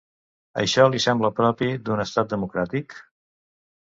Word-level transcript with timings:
Això 0.61 0.85
li 0.93 1.01
sembla 1.05 1.31
propi 1.41 1.69
d’un 1.91 2.03
estat 2.07 2.33
democràtic? 2.35 2.97